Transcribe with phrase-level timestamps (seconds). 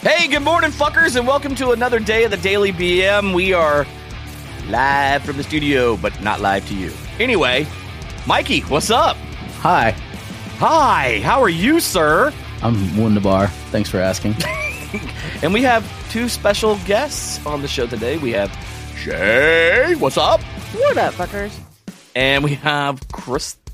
[0.00, 3.34] Hey, good morning, fuckers, and welcome to another day of the Daily BM.
[3.34, 3.84] We are
[4.68, 6.92] live from the studio, but not live to you.
[7.18, 7.66] Anyway,
[8.26, 9.16] Mikey, what's up?
[9.60, 9.90] Hi,
[10.58, 12.32] Hi, how are you, sir?
[12.62, 13.48] I'm Wunderbar.
[13.70, 14.34] Thanks for asking.
[15.42, 18.16] And we have two special guests on the show today.
[18.16, 18.50] We have
[18.96, 20.40] Shay, what's up?
[20.72, 21.56] What up, fuckers?
[22.16, 23.67] And we have Crystal.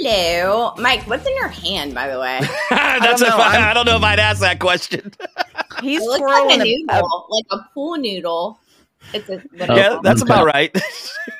[0.00, 1.02] Hello, Mike.
[1.08, 2.38] What's in your hand, by the way?
[2.70, 5.12] That's don't know, I, I'm- don't know if I'd ask that question.
[5.82, 8.60] He's It looks like a a, noodle, like a pool noodle.
[9.12, 10.72] It's a Oh, yeah, that's about right.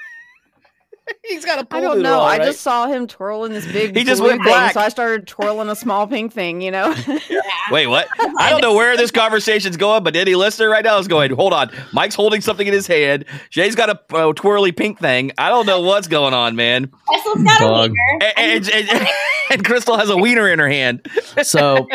[1.28, 2.18] He's got a pool I don't know.
[2.20, 3.96] all I just saw him twirling this big.
[3.96, 4.74] He just blue went thing, black.
[4.74, 6.60] so I started twirling a small pink thing.
[6.60, 6.94] You know.
[7.70, 8.08] Wait, what?
[8.38, 11.52] I don't know where this conversation's going, but any listener right now is going, hold
[11.52, 11.70] on.
[11.92, 13.24] Mike's holding something in his hand.
[13.50, 15.32] Jay's got a uh, twirly pink thing.
[15.38, 16.90] I don't know what's going on, man.
[17.06, 18.32] Crystal's got a wiener.
[18.36, 19.08] And, and, and-
[19.50, 21.08] and Crystal has a wiener in her hand.
[21.42, 21.88] So,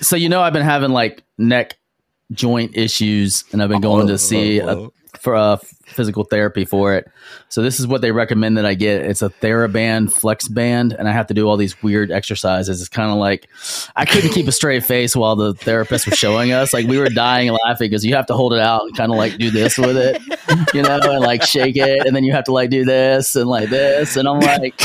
[0.00, 1.78] so you know, I've been having like neck
[2.32, 4.88] joint issues, and I've been going to see a,
[5.22, 7.08] for a physical therapy for it.
[7.48, 9.02] So this is what they recommend that I get.
[9.02, 12.80] It's a TheraBand Flex Band, and I have to do all these weird exercises.
[12.80, 13.48] It's kind of like
[13.94, 16.72] I couldn't keep a straight face while the therapist was showing us.
[16.72, 19.16] Like we were dying laughing because you have to hold it out and kind of
[19.16, 20.20] like do this with it,
[20.74, 23.48] you know, and like shake it, and then you have to like do this and
[23.48, 24.82] like this, and I'm like.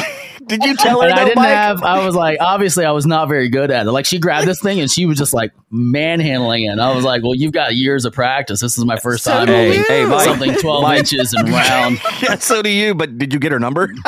[0.47, 1.47] Did you tell her And I didn't Mike?
[1.49, 1.83] have.
[1.83, 3.91] I was like, obviously, I was not very good at it.
[3.91, 6.67] Like, she grabbed this thing and she was just like manhandling it.
[6.69, 8.59] And I was like, well, you've got years of practice.
[8.61, 9.83] This is my first So time do holding.
[9.87, 10.21] Hey, Mike.
[10.25, 10.99] something twelve Mike.
[10.99, 11.99] inches and round.
[12.21, 13.93] yeah, so do you, but did you get her number?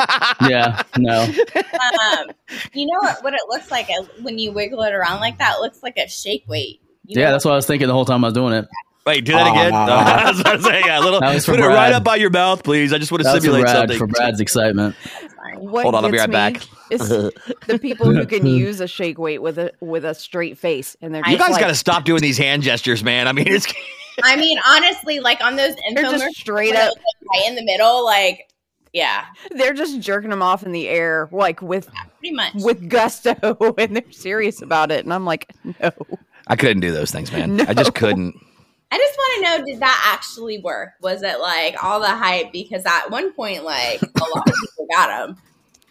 [0.48, 1.22] Yeah, no.
[1.22, 2.26] Um,
[2.72, 5.56] you know what, what it looks like uh, when you wiggle it around like that?
[5.58, 6.80] It looks like a shake weight.
[7.06, 7.32] You Yeah, know?
[7.32, 8.66] that's what I was thinking the whole time I was doing it.
[9.06, 9.74] Wait, do that ah, again.
[9.74, 12.16] I was about to say, yeah, a little, That was put it right up by
[12.16, 12.92] your mouth, please.
[12.92, 13.98] I just want to That was for simulate Brad something.
[13.98, 14.94] for Brad's excitement.
[15.56, 16.62] What Hold on, I'll be right back.
[16.90, 20.96] Is the people who can use a shake weight with a with a straight face,
[21.00, 23.28] and they're You guys like, got to stop doing these hand gestures, man.
[23.28, 23.66] I mean, it's
[24.24, 26.92] I mean, honestly, like on those They're infomercials, just straight up.
[26.94, 28.50] like, right in the middle, like
[28.92, 31.88] yeah, They're just jerking them off in the air, like with
[32.18, 32.54] pretty much.
[32.54, 33.34] with gusto,
[33.78, 35.04] and they're serious about it.
[35.04, 35.92] And I'm like, no.
[36.48, 37.60] I couldn't do those things, man.
[37.68, 38.34] I just couldn't.
[38.92, 40.90] I just want to know, did that actually work?
[41.00, 42.52] Was it like all the hype?
[42.52, 45.36] Because at one point, like a lot of people got them.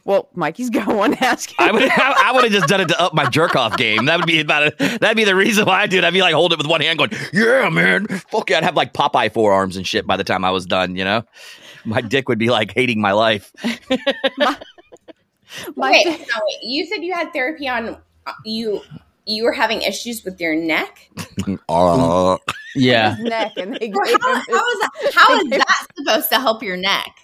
[0.06, 1.56] Well, Mikey's got one asking.
[1.60, 4.06] I would I, would have just done it to up my jerk off game.
[4.06, 4.78] That would be about it.
[4.78, 6.04] That'd be the reason why I do it.
[6.04, 8.76] I'd be like holding it with one hand, going, "Yeah, man, fuck yeah!" I'd have
[8.76, 10.96] like Popeye forearms and shit by the time I was done.
[10.96, 11.24] You know,
[11.86, 13.54] my dick would be like hating my life.
[15.76, 16.58] My wait, fa- no, wait.
[16.62, 18.82] You said you had therapy on uh, you.
[19.30, 21.10] You were having issues with your neck.
[21.70, 22.38] Uh,
[22.76, 23.16] Yeah.
[23.20, 23.90] neck, and they
[24.22, 25.12] how, how is that?
[25.14, 27.16] How is that supposed to help your neck?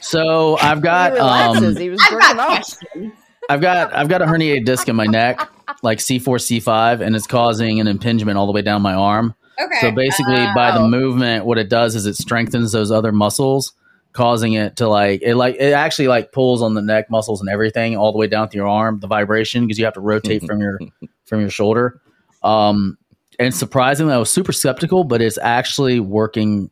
[0.00, 3.12] So I've got um, he was I've got questions.
[3.48, 5.40] I've got I've got a herniated disc in my neck,
[5.82, 8.94] like C four C five, and it's causing an impingement all the way down my
[8.94, 9.34] arm.
[9.60, 9.78] Okay.
[9.80, 10.88] So basically, by the Oh.
[10.88, 13.72] movement, what it does is it strengthens those other muscles,
[14.12, 17.48] causing it to like it like it actually like pulls on the neck muscles and
[17.48, 19.00] everything all the way down to your arm.
[19.00, 20.78] The vibration because you have to rotate from your
[21.24, 22.00] from your shoulder.
[22.42, 22.98] Um,
[23.38, 26.70] and surprisingly, I was super skeptical, but it's actually working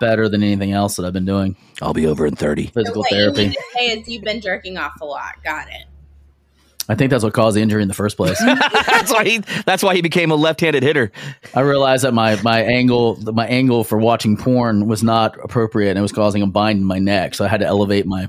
[0.00, 1.56] better than anything else that I've been doing.
[1.80, 2.66] I'll be over in thirty.
[2.66, 3.42] Physical what you therapy.
[3.42, 5.34] mean to say is you've been jerking off a lot.
[5.42, 5.86] Got it.
[6.88, 8.38] I think that's what caused the injury in the first place.
[8.44, 9.38] that's why he.
[9.64, 11.10] That's why he became a left-handed hitter.
[11.54, 15.98] I realized that my my angle my angle for watching porn was not appropriate and
[15.98, 17.34] it was causing a bind in my neck.
[17.34, 18.28] So I had to elevate my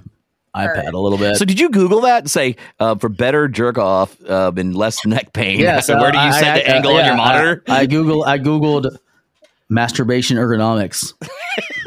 [0.55, 1.35] iPad a little bit.
[1.37, 5.05] So did you Google that and say uh, for better jerk off uh, and less
[5.05, 5.59] neck pain?
[5.59, 7.63] yeah, So where do you I- set I- the angle yeah, on your I- monitor?
[7.67, 8.97] I, Google I googled
[9.69, 11.13] masturbation ergonomics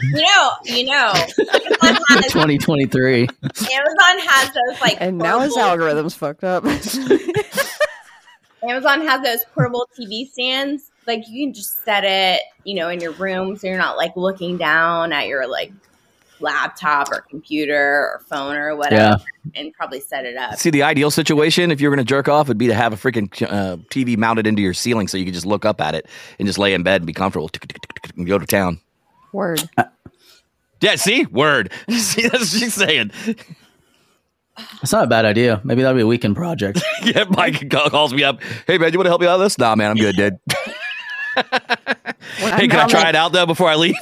[0.03, 3.21] You know, you know, Amazon has, 2023.
[3.23, 6.65] Amazon has those like And now his algorithm's fucked up.
[8.63, 10.91] Amazon has those portable TV stands.
[11.07, 14.13] Like you can just set it, you know, in your room, so you're not like
[14.17, 15.73] looking down at your like
[16.41, 19.23] laptop or computer or phone or whatever,
[19.55, 20.57] and probably set it up.
[20.57, 22.97] See, the ideal situation if you're going to jerk off would be to have a
[22.97, 26.07] freaking uh, TV mounted into your ceiling so you could just look up at it
[26.39, 27.51] and just lay in bed and be comfortable
[28.17, 28.81] and go to town.
[29.33, 29.69] Word.
[30.81, 31.27] Yeah, see?
[31.27, 31.73] Word.
[31.91, 33.13] see, that's what she's saying.
[34.83, 35.61] It's not a bad idea.
[35.65, 36.83] Maybe that'll be a weekend project.
[37.03, 38.43] Yeah, Mike calls me up.
[38.67, 39.59] Hey, man, you want to help me out with this?
[39.59, 40.39] Nah, man, I'm good, dude.
[41.35, 41.45] When
[42.53, 43.95] hey, can I mounted- try it out, though, before I leave?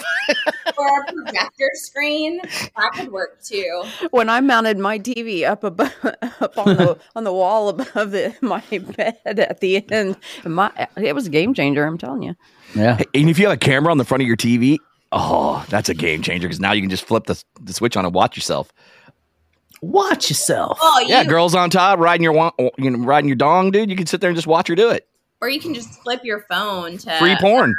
[0.79, 3.83] For a projector screen, that could work too.
[4.13, 5.93] When I mounted my TV up above,
[6.41, 8.63] up on the on the wall above the, my
[8.97, 11.85] bed at the end, my it was a game changer.
[11.85, 12.35] I'm telling you.
[12.75, 13.03] Yeah.
[13.15, 14.79] And if you have a camera on the front of your TV,
[15.11, 18.05] oh, that's a game changer because now you can just flip the, the switch on
[18.05, 18.73] and watch yourself.
[19.81, 20.79] Watch yourself.
[20.81, 23.91] Oh, you, Yeah, girls on top riding your you know, riding your dong, dude.
[23.91, 25.09] You can sit there and just watch her do it.
[25.41, 27.75] or you can just flip your phone to Free porn.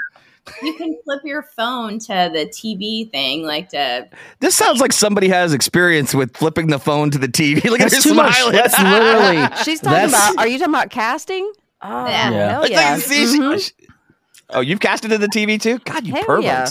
[0.62, 4.08] You can flip your phone to the TV thing, like to.
[4.40, 7.64] This sounds like somebody has experience with flipping the phone to the TV.
[7.70, 8.36] Look at her That's too much.
[8.52, 9.48] That's literally.
[9.64, 10.38] She's talking That's- about.
[10.38, 11.52] Are you talking about casting?
[11.82, 12.30] Oh, Yeah.
[12.32, 12.50] Yeah.
[12.52, 13.72] hell Like, see, she- Mhm.
[14.52, 15.80] oh, you've casted to the TV too?
[15.80, 16.44] God, you Hell perverts.
[16.46, 16.68] yeah.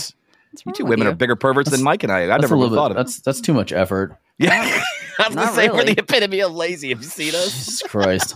[0.65, 1.11] You two women you?
[1.11, 2.23] are bigger perverts than Mike and I.
[2.23, 2.97] I That's never a would have thought bit.
[2.97, 3.05] of it.
[3.05, 4.15] That's that's too much effort.
[4.39, 4.51] Yeah.
[5.19, 6.89] I was going Not to say, we're the epitome of lazy.
[6.89, 7.51] Have you seen us?
[7.53, 8.35] Jesus Christ.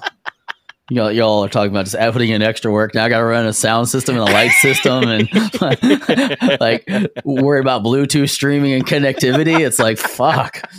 [0.90, 2.94] Y'all, y'all are talking about just putting in extra work.
[2.94, 5.30] Now I got to run a sound system and a light system and
[6.60, 6.86] like
[7.24, 9.60] worry about Bluetooth streaming and connectivity.
[9.66, 10.70] It's like, fuck.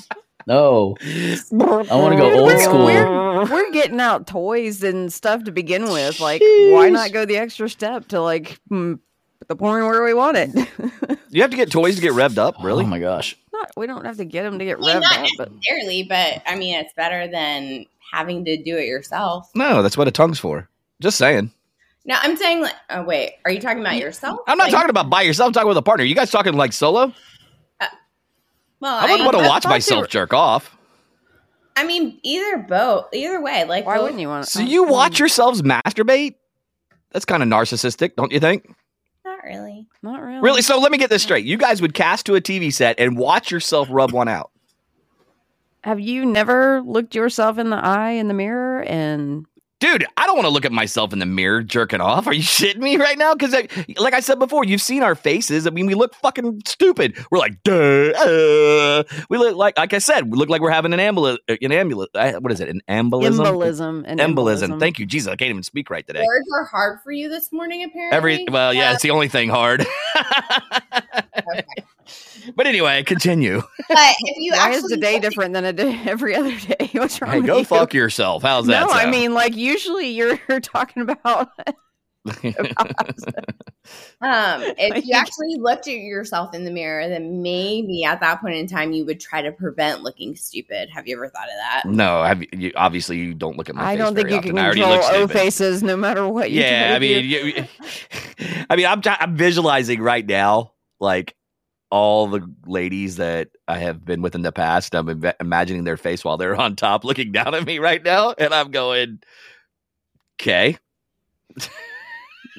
[0.47, 0.97] No.
[1.01, 2.85] I wanna go old school.
[2.85, 6.21] We're, we're getting out toys and stuff to begin with.
[6.21, 8.99] Like, why not go the extra step to like mm,
[9.39, 10.69] put the porn where we want it?
[11.35, 12.85] You have to get toys to get revved up, really?
[12.85, 13.37] Oh my gosh.
[13.53, 15.53] not, we don't have to get them to get I mean, revved not up, but
[15.53, 19.51] necessarily, but I mean, it's better than having to do it yourself.
[19.55, 20.69] no, that's what a tongue's for.
[21.01, 21.51] Just saying.
[22.06, 24.41] No, I'm saying, like, oh wait, are you talking about yourself?
[24.47, 25.49] I'm not Like, talking about by yourself.
[25.49, 26.05] I'm talking with a partner.
[26.05, 27.12] You guys talking like solo?
[27.81, 27.87] Uh,
[28.81, 30.77] well, I wouldn't I, want to I watch myself were- jerk off.
[31.77, 33.65] I mean, either both, either way.
[33.65, 34.47] Like, why both- wouldn't you want?
[34.47, 36.35] So uh, you watch yourselves masturbate?
[37.11, 38.69] That's kind of narcissistic, don't you think?
[39.25, 39.87] Not really.
[40.03, 40.41] Not really.
[40.41, 40.62] Really?
[40.62, 41.45] So let me get this straight.
[41.47, 44.51] You guys would cast to a TV set and watch yourself rub one out.
[45.85, 49.45] Have you never looked yourself in the eye in the mirror and
[49.81, 52.27] Dude, I don't want to look at myself in the mirror jerking off.
[52.27, 53.35] Are you shitting me right now?
[53.35, 53.53] Because,
[53.99, 55.67] like I said before, you've seen our faces.
[55.67, 57.23] I mean, we look fucking stupid.
[57.31, 58.13] We're like, duh.
[58.13, 59.03] Uh.
[59.29, 61.41] We look like, like I said, we look like we're having an ambulance.
[61.49, 62.13] An ambulance.
[62.15, 62.71] What is it?
[62.71, 63.45] An embolism.
[63.45, 64.05] embolism?
[64.07, 64.81] An Embolism.
[64.81, 65.31] Thank you, Jesus.
[65.31, 66.25] I can't even speak right today.
[66.25, 68.17] Words are hard for you this morning, apparently.
[68.17, 69.85] Every well, yeah, it's the only thing hard.
[71.52, 71.64] Okay.
[72.56, 73.62] but anyway, continue.
[73.88, 76.91] But if you Why actually is today different than a day every other day?
[76.94, 77.64] What's wrong Hey, with go you?
[77.64, 78.43] fuck yourself.
[78.43, 78.87] How's that?
[78.87, 81.50] No, I mean, like usually you're talking about.
[84.20, 88.55] Um, if you actually looked at yourself in the mirror, then maybe at that point
[88.55, 90.88] in time you would try to prevent looking stupid.
[90.91, 91.85] Have you ever thought of that?
[91.85, 94.37] no, have you, you, obviously you don't look at my I face don't think you
[94.37, 94.55] often.
[94.56, 97.29] can control look O faces no matter what you Yeah, try I mean, do.
[97.29, 97.64] you,
[98.70, 100.73] I mean, I'm t- I'm visualizing right now,
[101.05, 101.37] like
[101.91, 104.95] all the ladies that I have been with in the past.
[104.97, 108.35] I'm im- imagining their face while they're on top, looking down at me right now,
[108.37, 109.21] and I'm going,
[110.41, 110.77] okay.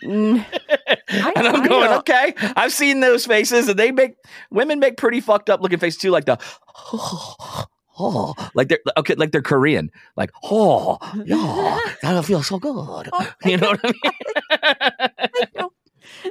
[0.03, 0.45] Mm,
[1.09, 2.33] and I'm I going, don't- okay.
[2.56, 4.15] I've seen those faces, and they make
[4.51, 6.38] women make pretty fucked up looking faces too, like the
[8.00, 13.09] oh, like they're okay, like they're Korean, like oh, yeah, that feels so good.
[13.44, 13.92] You know what I
[15.57, 15.69] mean?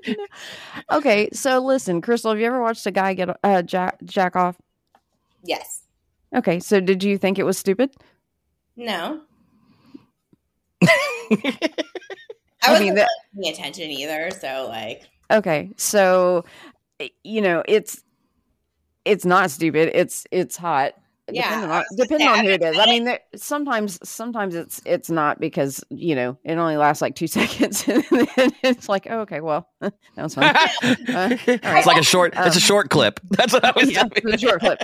[0.93, 4.57] okay, so listen, Crystal, have you ever watched a guy get uh, jack, jack off?
[5.43, 5.83] Yes.
[6.35, 7.91] Okay, so did you think it was stupid?
[8.77, 9.21] No.
[10.83, 10.89] I
[12.63, 13.09] I wasn't mean, that-
[13.41, 16.45] paying attention either, so like Okay, so
[17.01, 18.03] eh, you know it's
[19.05, 19.91] it's not stupid.
[19.95, 20.95] It's it's hot.
[21.33, 22.79] Yeah, depending on depending on who it is.
[22.79, 27.15] I mean, there, sometimes sometimes it's it's not because you know it only lasts like
[27.15, 30.55] two seconds, and then it's like, oh, okay, well, that was fun.
[30.83, 32.35] it's like a short.
[32.37, 33.21] it's a Um, short clip.
[33.31, 34.13] That's what I was yeah, doing.
[34.35, 34.83] it's a short clip.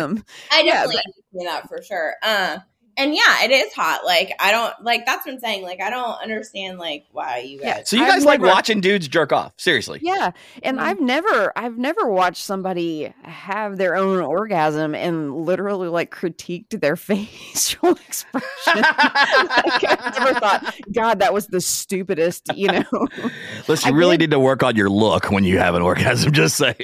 [0.00, 1.02] Um, I Yeah, definitely
[1.34, 2.14] understand that for sure.
[2.22, 2.58] Uh,
[2.96, 4.04] and yeah, it is hot.
[4.04, 5.62] Like I don't like that's what I'm saying.
[5.62, 7.78] Like I don't understand like why you Yeah.
[7.78, 7.88] guys.
[7.90, 9.52] So you I've guys like never- watching dudes jerk off?
[9.56, 10.00] Seriously?
[10.02, 10.30] yeah,
[10.62, 10.82] and Mhm.
[10.82, 16.96] I've never I've never watched somebody have their own orgasm and literally like critiqued their
[16.96, 18.42] facial expression.
[18.76, 22.84] like, I never thought, God, that was the stupidest, you know.
[23.68, 25.82] Listen, I you really did- need to work on your look when you have an
[25.82, 26.32] orgasm.
[26.36, 26.76] Just saying.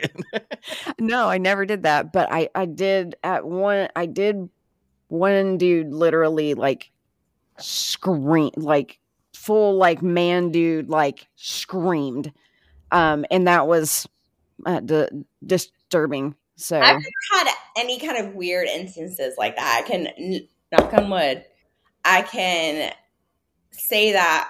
[0.99, 4.49] no, I never did that, but I I did at one I did
[5.13, 6.91] one dude literally like
[7.59, 8.99] screamed, like
[9.35, 12.33] full like man dude like screamed.
[12.91, 14.09] Um and that was
[14.65, 14.81] uh,
[15.45, 16.35] disturbing.
[16.57, 19.83] So I've never had any kind of weird instances like that.
[19.85, 21.45] I can knock on wood.
[22.05, 22.93] I can
[23.71, 24.49] say that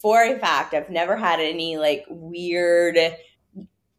[0.00, 0.74] for a fact.
[0.74, 2.98] I've never had any like weird.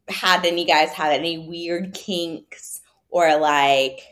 [0.08, 4.11] Had any guys had any weird kinks or like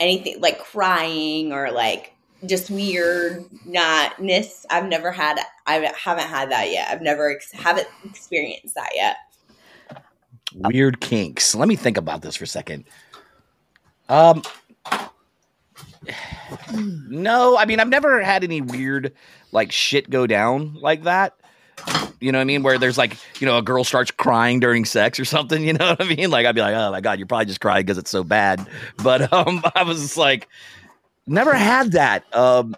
[0.00, 2.14] anything like crying or like
[2.46, 4.66] just weird notness.
[4.70, 5.38] I've never had.
[5.66, 6.88] I haven't had that yet.
[6.90, 9.16] I've never ex- haven't experienced that yet.
[10.54, 11.54] Weird kinks.
[11.54, 12.84] Let me think about this for a second.
[14.08, 14.42] Um,
[16.72, 19.12] no, I mean I've never had any weird
[19.52, 21.39] like shit go down like that.
[22.20, 22.62] You know what I mean?
[22.62, 25.64] Where there's like, you know, a girl starts crying during sex or something.
[25.70, 26.30] You know what I mean?
[26.30, 28.66] Like I'd be like, oh my god, you're probably just crying because it's so bad.
[29.02, 30.48] But um, I was just like,
[31.26, 32.24] never had that.
[32.34, 32.76] Um,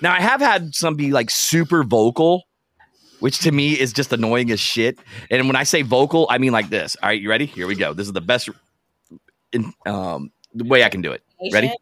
[0.00, 2.44] now I have had some be like super vocal
[3.22, 4.98] which to me is just annoying as shit.
[5.30, 6.96] And when I say vocal, I mean like this.
[7.00, 7.46] All right, you ready?
[7.46, 7.94] Here we go.
[7.94, 8.48] This is the best
[9.52, 11.22] in, um, the way I can do it.
[11.52, 11.72] Ready?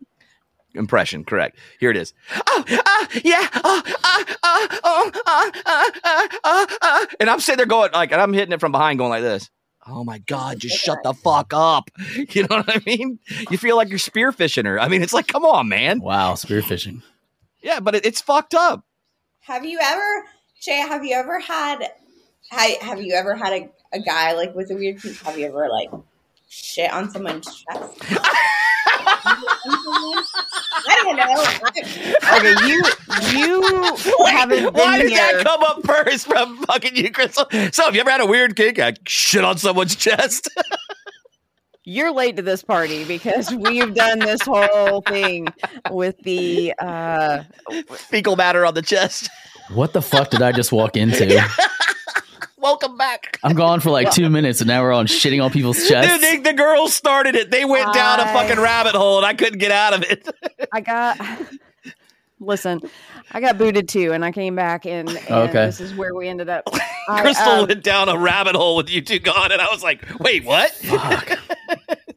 [0.71, 0.81] Asian?
[0.81, 1.59] Impression, correct.
[1.79, 2.13] Here it is.
[2.47, 3.49] Oh, uh, yeah.
[3.65, 7.07] Oh, uh, uh, oh, uh, uh, uh, uh, uh.
[7.19, 9.51] And I'm sitting there going like, and I'm hitting it from behind, going like this.
[9.87, 11.91] Oh my god, just shut the fuck up.
[12.31, 13.19] You know what I mean?
[13.51, 14.79] You feel like you're spearfishing her.
[14.79, 16.01] I mean, it's like, come on, man.
[16.01, 17.03] Wow, spearfishing.
[17.63, 18.85] Yeah, but it, it's fucked up.
[19.41, 20.27] Have you ever,
[20.61, 20.77] Shay?
[20.77, 21.89] Have you ever had?
[22.51, 25.01] Have, have you ever had a, a guy like with a weird?
[25.01, 25.17] kink?
[25.23, 25.91] Have you ever like
[26.49, 28.03] shit on someone's chest?
[29.25, 31.35] I don't know.
[32.37, 32.83] Okay, you
[33.33, 37.47] you haven't Why been did that come up first from fucking you, Crystal?
[37.73, 38.79] So, have you ever had a weird kink?
[38.79, 40.49] I shit on someone's chest.
[41.85, 45.49] You're late to this party because we've done this whole thing
[45.91, 47.43] with the uh
[47.91, 49.29] Fecal matter on the chest.
[49.75, 51.27] What the fuck did I just walk into?
[52.61, 53.39] Welcome back.
[53.43, 56.13] I'm gone for like two minutes and now we're on shitting on people's chests.
[56.13, 57.51] Dude, they, the girls started it.
[57.51, 60.29] They went down a I- fucking rabbit hole and I couldn't get out of it.
[60.73, 61.19] I got
[62.41, 62.81] listen,
[63.33, 65.67] I got booted too, and I came back and, and Okay.
[65.67, 66.65] this is where we ended up.
[67.09, 69.83] I, Crystal um, went down a rabbit hole with you two gone, and I was
[69.83, 70.71] like, wait, what?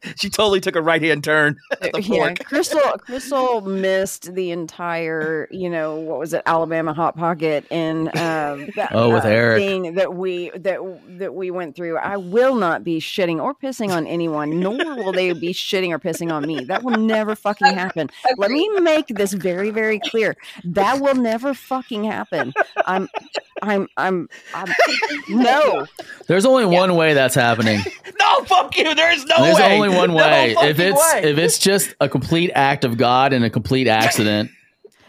[0.04, 0.14] Fuck.
[0.18, 2.34] she totally took a right hand turn at the yeah.
[2.34, 8.70] Crystal Crystal missed the entire, you know, what was it, Alabama hot pocket and um,
[8.76, 9.58] that, Oh, with uh, Eric.
[9.60, 10.80] thing that we that
[11.18, 11.98] that we went through.
[11.98, 16.00] I will not be shitting or pissing on anyone, nor will they be shitting or
[16.00, 16.64] pissing on me.
[16.66, 18.10] That will never fucking happen.
[18.38, 20.36] Let me make this very very clear.
[20.64, 22.54] That will never fucking happen.
[22.86, 23.08] I'm
[23.62, 24.74] I'm I'm, I'm
[25.30, 25.88] no.
[26.28, 27.82] There's only one way that's happening.
[28.24, 28.96] No, fuck you.
[28.96, 29.62] There's no There's way.
[29.62, 30.56] There's only one No way.
[30.58, 31.22] if it's way.
[31.24, 34.50] if it's just a complete act of God and a complete accident,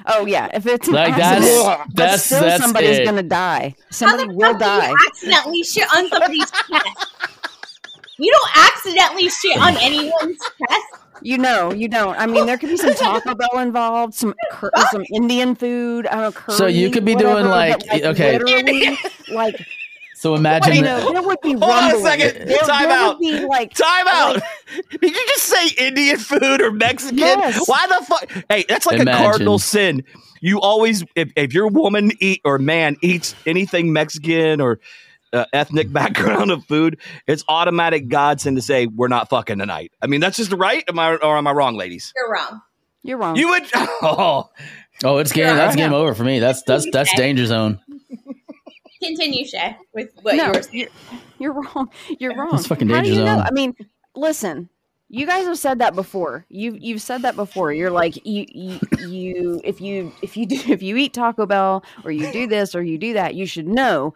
[0.06, 3.04] Oh yeah, if it's an like accident, that's but that's still that's somebody's it.
[3.06, 3.74] gonna die.
[3.90, 4.90] Somebody will die.
[4.90, 7.06] you accidentally shit on somebody's chest?
[8.18, 10.86] You don't accidentally shit on anyone's chest.
[11.22, 12.18] You know, you don't.
[12.18, 16.06] I mean, there could be some Taco Bell involved, some cur- some Indian food.
[16.08, 16.32] I don't know.
[16.32, 18.38] Curry, So you could be doing, whatever, like, okay.
[18.38, 18.98] literally,
[19.32, 19.66] like
[20.24, 22.48] So imagine you that- know, there would be Hold on a second.
[22.48, 23.18] There, Time there out.
[23.18, 24.40] would be like Time out.
[24.90, 27.18] Did you just say Indian food or Mexican?
[27.18, 27.68] Yes.
[27.68, 28.30] Why the fuck?
[28.48, 29.20] Hey, that's like Imagine.
[29.20, 30.02] a cardinal sin.
[30.40, 34.80] You always, if, if your woman eat or man eats anything Mexican or
[35.34, 39.92] uh, ethnic background of food, it's automatic godsend to say we're not fucking tonight.
[40.00, 40.84] I mean, that's just right.
[40.88, 42.14] Am I or am I wrong, ladies?
[42.16, 42.62] You're wrong.
[43.02, 43.36] you're wrong.
[43.36, 43.64] You would.
[44.06, 44.50] Oh,
[45.02, 45.44] oh, it's game.
[45.46, 45.98] Yeah, That's I game know.
[45.98, 46.38] over for me.
[46.38, 47.80] That's that's that's danger zone.
[49.04, 50.88] Continue, Shay, with what no, you were saying.
[51.08, 51.90] you're, you're wrong.
[52.18, 52.50] You're wrong.
[52.52, 53.36] That's fucking How do you know?
[53.36, 53.44] zone.
[53.46, 53.74] I mean,
[54.14, 54.68] listen.
[55.10, 56.44] You guys have said that before.
[56.48, 57.72] You you've said that before.
[57.72, 61.84] You're like you you, you if you if you do if you eat Taco Bell
[62.04, 64.14] or you do this or you do that, you should know.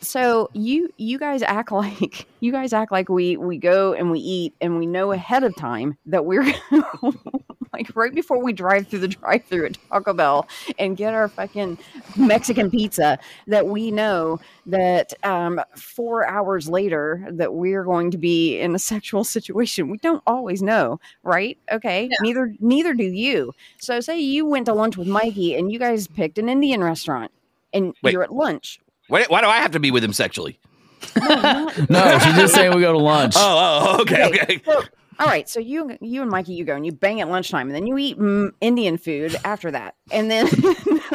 [0.00, 4.18] So you you guys act like you guys act like we we go and we
[4.18, 6.52] eat and we know ahead of time that we're
[7.74, 10.46] like right before we drive through the drive-through at Taco Bell
[10.78, 11.76] and get our fucking
[12.16, 18.58] Mexican pizza that we know that um, four hours later that we're going to be
[18.60, 19.88] in a sexual situation.
[19.90, 21.58] We don't always know, right?
[21.70, 22.16] Okay, No.
[22.22, 23.52] neither neither do you.
[23.78, 27.32] So say you went to lunch with Mikey and you guys picked an Indian restaurant
[27.72, 28.12] and Wait.
[28.12, 28.80] you're at lunch.
[29.08, 30.58] why, why do I have to be with him sexually?
[31.16, 31.68] No,
[32.22, 33.34] she's just saying we go to lunch.
[33.36, 34.62] Oh, oh, okay, okay.
[34.64, 34.82] So,
[35.18, 37.74] all right, so you you and Mikey you go and you bang at lunchtime and
[37.74, 40.46] then you eat mm, Indian food after that, and then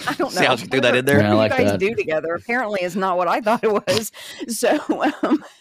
[0.08, 0.30] I don't know.
[0.30, 1.20] See how she threw that in there?
[1.22, 1.80] Yeah, I like you guys that.
[1.80, 4.12] do together apparently is not what I thought it was.
[4.48, 4.80] So
[5.24, 5.44] um,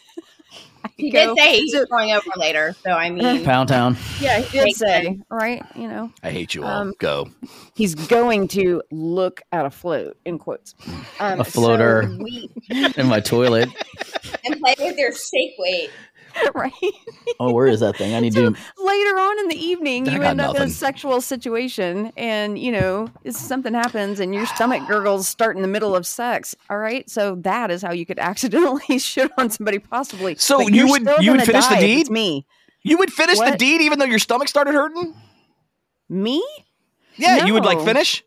[0.97, 3.97] He go- did say he's so- going over later, so I mean, Pound Town.
[4.21, 5.63] yeah, he did say right.
[5.77, 6.71] You know, I hate you all.
[6.71, 7.29] Um, Go.
[7.75, 10.75] he's going to look at a float in quotes.
[11.21, 12.03] Um, A floater.
[12.05, 12.51] so we,
[12.97, 13.69] in my toilet.
[14.45, 15.91] and play with your shake weight.
[16.55, 16.73] right.
[17.41, 18.15] Oh, where is that thing?
[18.15, 18.41] I need to.
[18.79, 22.59] later on in the evening I you got end up in a sexual situation and
[22.59, 26.79] you know something happens and your stomach gurgles start in the middle of sex all
[26.79, 30.89] right so that is how you could accidentally shit on somebody possibly So But you
[30.89, 32.01] would- you would finish the deed?
[32.03, 32.47] it's me
[32.83, 35.15] You would finish the deed even though your stomach started hurting?
[36.09, 36.43] me
[37.17, 38.25] Yeah, you would like finish?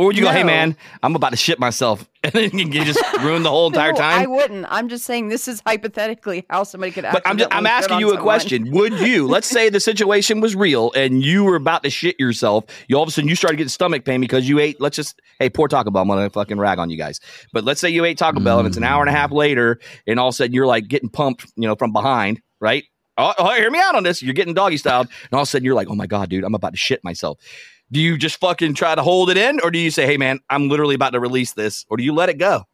[0.00, 2.08] Or would you go, hey man, I'm about to shit myself?
[2.22, 5.48] And then you just ruin the whole entire No, i wouldn't i'm just saying this
[5.48, 8.22] is hypothetically how somebody could But I'm just, I'm asking you a someone.
[8.22, 8.70] question.
[8.72, 12.64] Would you, let's say the situation was real and you were about to shit yourself,
[12.88, 15.20] you all of a sudden you started getting stomach pain because you ate, let's just,
[15.38, 17.20] hey, poor Taco Bell, I'm gonna fucking rag on you guys.
[17.54, 19.78] But let's say you ate Taco Bell and it's an hour and a half later,
[20.06, 22.84] and all of a sudden you're like getting pumped, you know, from behind, right?
[23.16, 24.22] Oh, oh, hear me out on this.
[24.22, 26.44] You're getting doggy styled, and all of a sudden you're like, oh my God, dude,
[26.44, 27.38] I'm about to shit myself.
[27.92, 30.40] Do you just fucking try to hold it in, or do you say, hey man,
[30.48, 32.66] I'm literally about to release this, or do you let it go?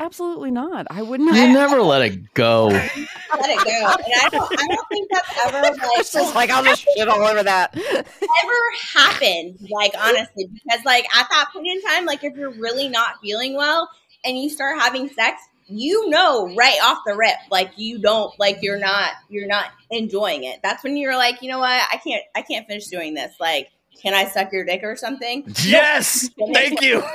[0.00, 0.86] Absolutely not.
[0.90, 1.34] I would not.
[1.34, 2.66] You never let it go.
[2.68, 3.86] Let it go.
[3.86, 7.08] And I don't, I don't think that's ever like, It's just like I'll just shit
[7.08, 7.74] all over that.
[7.76, 8.54] ever
[8.94, 9.58] happened.
[9.70, 13.56] Like honestly, because like at that point in time, like if you're really not feeling
[13.56, 13.88] well
[14.24, 18.58] and you start having sex, you know right off the rip, like you don't like
[18.60, 20.60] you're not you're not enjoying it.
[20.62, 23.34] That's when you're like, you know what, I can't I can't finish doing this.
[23.40, 23.70] Like,
[24.00, 25.44] can I suck your dick or something?
[25.64, 27.02] Yes, thank you.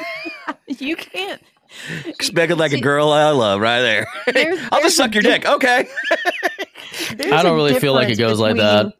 [0.67, 1.41] You can't.
[2.21, 4.05] Speaking like a girl I love, right there.
[4.33, 5.49] There's- I'll there's just suck your diff- dick.
[5.49, 5.87] Okay,
[7.31, 8.93] I don't really feel like it goes like that.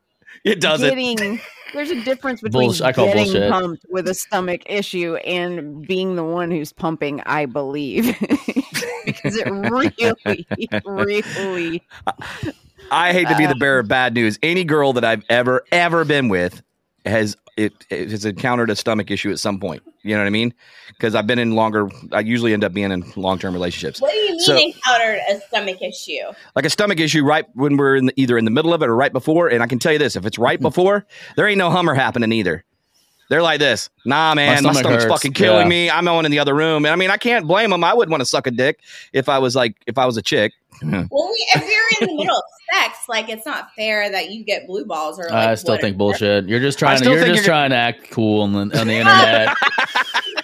[0.46, 0.90] it doesn't.
[0.90, 1.40] Getting,
[1.74, 3.52] there's a difference between Bullsh- I call getting bullshit.
[3.52, 7.22] pumped with a stomach issue and being the one who's pumping.
[7.26, 8.06] I believe
[9.06, 9.94] because it really,
[10.86, 11.84] really.
[12.92, 14.40] I hate to be the Um, bearer of bad news.
[14.42, 16.62] Any girl that I've ever ever been with
[17.10, 19.82] has it, it has encountered a stomach issue at some point.
[20.04, 20.54] You know what I mean?
[20.90, 21.90] Because I've been in longer.
[22.12, 24.00] I usually end up being in long term relationships.
[24.00, 26.32] What do you mean So- encountered a stomach issue?
[26.56, 28.90] Like a stomach issue right when we're in the, either in the middle of it
[28.90, 29.48] or right before.
[29.48, 30.64] And I can tell you this: if it's right hmm.
[30.64, 32.64] before, there ain't no Hummer happening either.
[33.30, 33.90] They're like this.
[34.06, 35.14] Nah, man, my, stomach stomach's hurts.
[35.14, 35.70] fucking killing Yeah.
[35.70, 35.90] me.
[35.90, 36.86] I'm going in the other room.
[36.86, 37.84] And I mean, I can't blame them.
[37.84, 38.80] I wouldn't want to suck a dick
[39.14, 40.54] if I was like if I was a chick.
[40.82, 42.44] Well, we, if you're in the middle of
[42.76, 45.24] sex, like it's not fair that you get blue balls or.
[45.24, 45.88] Like, I still whatever.
[45.88, 46.48] think bullshit.
[46.48, 47.06] You're just trying to.
[47.10, 49.56] You're just you're- trying to act cool on the, on the internet.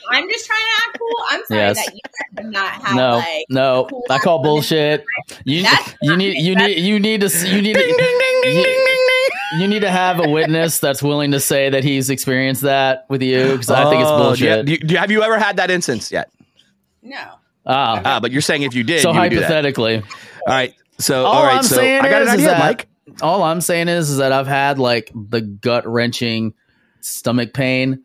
[0.10, 1.16] I'm just trying to act cool.
[1.30, 1.86] I'm sorry Yes.
[1.86, 3.46] that you guys have not had no, like.
[3.50, 5.06] no, cool I call bullshit.
[5.46, 8.62] You That's you need you need you need to you need Ding, ding, to, ding,
[8.64, 8.86] ding,
[9.60, 13.22] you- need to have a witness that's willing to say that he's experienced that with
[13.22, 14.66] you because I think it's Oh, do you- bullshit.
[14.66, 16.30] do you- do you- have you ever had that instance yet?
[17.02, 17.18] No.
[17.66, 19.44] ah, Ah, but you're saying if you did, so you would do that.
[19.44, 20.04] hypothetically, All
[20.48, 20.74] right.
[21.00, 21.58] So all all right.
[21.58, 22.88] I'm so saying I got is, an is idea, that Mike.
[23.22, 26.54] all I'm saying is, is that I've had like the gut wrenching
[27.02, 28.04] stomach pain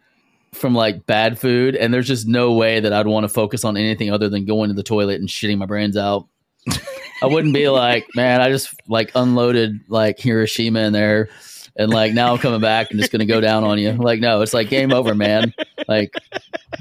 [0.54, 3.76] from like bad food, and there's just no way that I'd want to focus on
[3.76, 6.26] anything other than going to the toilet and shitting my brains out.
[7.22, 11.28] I wouldn't be like, man, I just like unloaded like Hiroshima in there,
[11.76, 13.92] and like now I'm coming back and just gonna go down on you.
[13.92, 15.52] Like, no, it's like game over, man.
[15.88, 16.14] Like,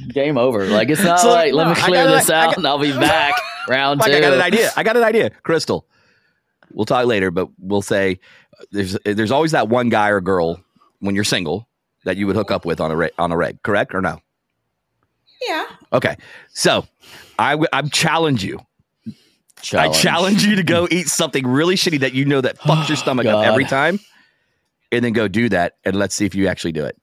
[0.10, 0.66] game over.
[0.66, 2.78] Like, it's not So, like let me clear got- this I out got- and I'll
[2.80, 3.34] be back
[3.68, 4.18] round Mike, two.
[4.18, 4.72] I got an idea.
[4.76, 5.30] I got an idea.
[5.44, 5.88] Crystal.
[6.72, 8.20] We'll talk later, but we'll say
[8.60, 10.60] uh, there's there's always that one guy or girl
[11.00, 11.68] when you're single
[12.04, 14.20] that you would hook up with on a re- on a reg, correct or no?
[15.48, 15.66] Yeah.
[15.94, 16.18] Okay.
[16.50, 16.86] So
[17.40, 18.60] I w- I challenge you.
[19.62, 19.96] Challenge.
[19.96, 22.96] I challenge you to go eat something really shitty that you know that fucks your
[22.98, 24.00] stomach up every time,
[24.92, 26.96] and then go do that, and let's see if you actually do it.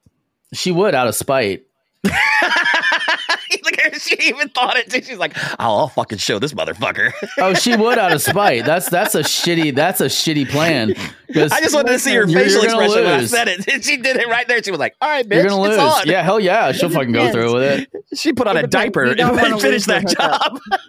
[0.52, 1.64] She would out of spite.
[2.04, 3.74] Look.
[4.00, 4.90] She even thought it.
[4.90, 5.02] too.
[5.02, 8.64] She's like, "Oh, I'll fucking show this motherfucker." Oh, she would out of spite.
[8.64, 10.94] That's that's a shitty that's a shitty plan.
[11.32, 13.30] 'Cause I just wanted to see her You're- facial you're gonna expression when I lose.
[13.30, 13.68] said it.
[13.72, 14.62] And she did it right there.
[14.62, 15.92] She was like, "All right, bitch, you're gonna it's lose.
[16.00, 18.18] on." Yeah, hell yeah, she'll fucking go through with it.
[18.18, 20.52] She put on a diaper and wanna finished that your hookup.
[20.70, 20.80] job.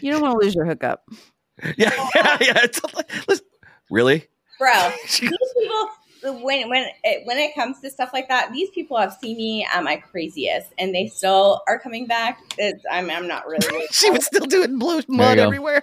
[0.00, 1.04] You don't want to lose your hookup.
[1.76, 2.64] yeah, yeah, yeah.
[2.64, 3.46] It's like, listen,
[3.90, 4.26] really?
[4.58, 5.88] Bro, these people
[6.22, 9.66] when when it, when it comes to stuff like that, these people have seen me
[9.72, 12.40] at my craziest, and they still are coming back.
[12.58, 13.86] It's, I'm I'm not really.
[13.92, 15.82] She was still doing blue mud everywhere.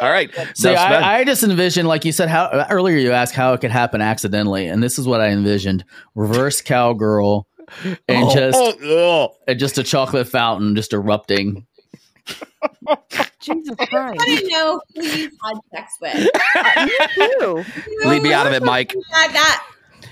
[0.00, 0.30] All right.
[0.54, 0.80] See, Enough.
[0.80, 4.00] I, I just envisioned, like you said, how earlier you asked how it could happen
[4.00, 5.84] accidentally, and this is what I envisioned:
[6.14, 7.46] reverse cowgirl,
[8.08, 9.36] and Oh, just oh, oh.
[9.46, 11.66] and just a chocolate fountain just erupting.
[13.40, 13.92] Jesus Christ.
[13.92, 14.18] I Christ.
[14.18, 16.30] want to know who you had sex with.
[17.16, 17.64] Ew.
[17.86, 18.94] You know, Leave me out of it, Mike.
[19.10, 19.66] That, that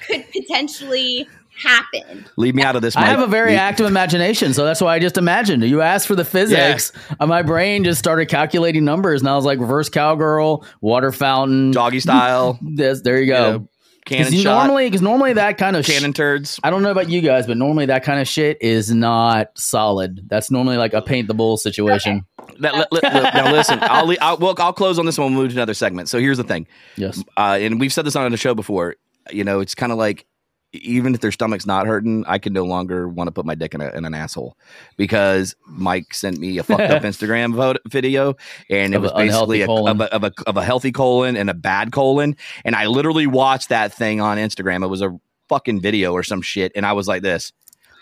[0.07, 2.25] could potentially happen.
[2.37, 2.95] Leave me out of this.
[2.95, 3.05] Mike.
[3.05, 5.63] I have a very Leave- active imagination, so that's why I just imagined.
[5.65, 9.45] You asked for the physics, and my brain just started calculating numbers, and I was
[9.45, 11.71] like, reverse cowgirl, water fountain.
[11.71, 13.53] doggy style, This, there you you go.
[13.59, 13.69] know,
[14.05, 16.59] cannon Because shot, normally, because normally that kind of sh- cannon turds.
[16.65, 20.23] I don't know about you guys, but normally that kind of shit is not solid.
[20.29, 22.25] That's normally like a paint the bull situation.
[22.61, 25.33] That- li- li- li- now listen, I'll, le- I'll, well, I'll close on this one.
[25.33, 26.09] We'll move to another segment.
[26.09, 27.23] So here's the thing, Yes.
[27.37, 28.97] uh, and we've said this on the show before.
[29.31, 30.27] You know, it's kind of like
[30.73, 33.75] even if their stomach's not hurting, I can no longer want to put my dick
[33.75, 34.57] in, a, in an asshole
[34.97, 38.37] because Mike sent me a fucked up Instagram vote, video,
[38.69, 41.51] and it Of was basically a, of, a, of, a, of a healthy colon and
[41.51, 42.37] a bad colon.
[42.65, 44.85] And I literally watched that thing on Instagram.
[44.85, 47.53] It was a fucking video or some shit, and I was like, "This,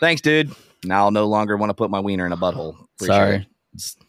[0.01, 0.55] thanks, dude."
[0.85, 2.77] Now I'll no longer want to put my wiener in a butthole.
[2.97, 3.37] Appreciate Sorry.
[3.37, 3.47] it.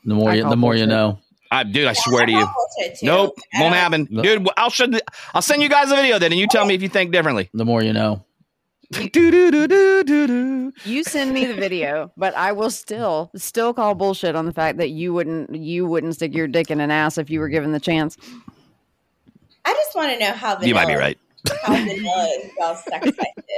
[0.05, 1.19] The more you, the more you know.
[1.51, 2.45] I, dude, I swear to you.
[2.45, 3.05] call bullshit, too.
[3.07, 4.47] Nope, won't happen, dude.
[4.55, 4.85] I'll show.
[5.33, 7.49] I'll send you guys a video then, and you tell me if you think differently.
[7.53, 8.23] The more you know.
[8.91, 10.73] Do-do-do-do-do-do.
[10.85, 14.77] You send me the video, but I will still still call bullshit on the fact
[14.77, 17.71] that you wouldn't you wouldn't stick your dick in an ass if you were given
[17.71, 18.17] the chance.
[19.65, 21.17] I just want to know how vanilla, You might be right,
[21.63, 23.09] How vanilla y'all's sex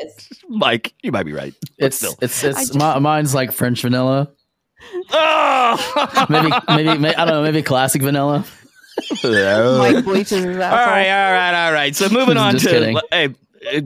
[0.03, 0.29] is.
[0.49, 0.93] Mike.
[1.03, 1.53] You might be right.
[1.77, 4.29] It's still, it's it's just- my, mine's like French vanilla.
[5.11, 6.25] Oh!
[6.29, 7.43] maybe, maybe, may I don't know.
[7.43, 8.45] Maybe classic vanilla.
[9.23, 11.95] Mike bleaches his All right, all right, all right.
[11.95, 12.97] So moving on Just to kidding.
[13.11, 13.35] hey,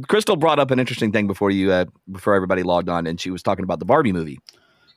[0.08, 3.30] Crystal brought up an interesting thing before you uh, before everybody logged on, and she
[3.30, 4.40] was talking about the Barbie movie.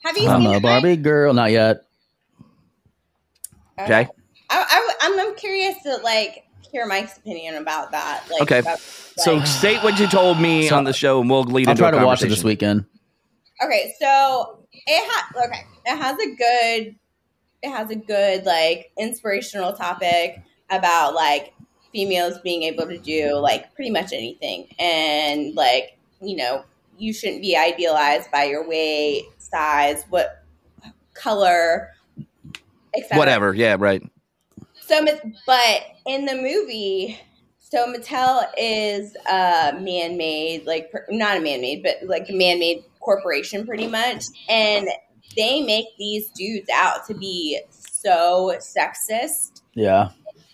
[0.05, 0.63] Have you I'm seen a it?
[0.63, 1.35] Barbie girl.
[1.35, 1.83] Not yet.
[3.79, 4.09] Okay.
[4.51, 8.25] I, I, am I'm curious to like hear Mike's opinion about that.
[8.31, 8.59] Like, Okay.
[8.61, 11.73] about, So state what you told me So- on the show, and we'll lead I'll
[11.73, 12.85] into try to watch it this weekend.
[13.63, 16.97] Okay, so it ha- okay, it has a good
[17.63, 21.53] it has a good like inspirational topic about like
[21.93, 26.65] females being able to do like pretty much anything and like, you know,
[26.99, 30.45] you shouldn't be idealized by your weight, size, what
[31.15, 31.91] color,
[32.97, 33.19] etc.
[33.19, 33.55] Whatever.
[33.55, 33.77] Yeah.
[33.79, 34.03] Right.
[34.81, 37.19] So, Mat- but in the movie,
[37.59, 43.87] so Mattel is a man-made, like not a man-made, but like a man-made corporation, pretty
[43.87, 44.89] much, and
[45.37, 50.09] they make these dudes out to be so sexist Yeah.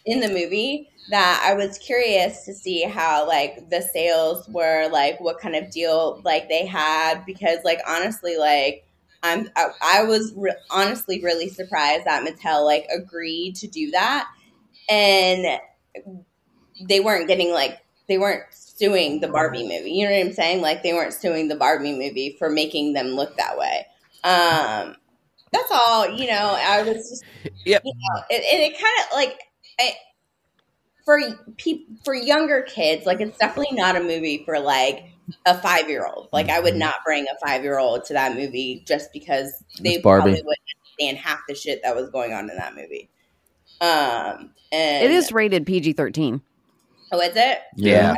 [0.05, 5.21] in the movie that I was curious to see how like the sales were, like
[5.21, 8.87] what kind of deal like they had, because like honestly, like
[9.23, 14.29] I'm I, I was re- honestly really surprised that Mattel like agreed to do that,
[14.89, 15.61] and
[16.89, 19.93] they weren't getting like they weren't suing the Barbie movie.
[19.93, 20.61] You know what I'm saying?
[20.61, 23.87] Like they weren't suing the Barbie movie for making them look that way.
[24.25, 24.97] Um,
[25.53, 26.09] that's all.
[26.09, 27.25] You know, I was just
[27.65, 27.83] Yep.
[27.85, 29.39] you know, and, and it kind of like
[29.81, 29.93] I,
[31.05, 31.21] for
[31.57, 35.05] peop, for younger kids, like it's definitely not a movie for like
[35.47, 36.29] a five year old.
[36.33, 39.95] Like I would not bring a five year old to that movie just because they
[39.95, 40.23] It's Barbie.
[40.23, 40.59] probably wouldn't
[40.99, 43.11] understand half the shit that was going on in that movie.
[43.81, 46.41] Um, and It is rated PG thirteen.
[47.13, 47.59] Oh, is it?
[47.77, 48.15] Yeah.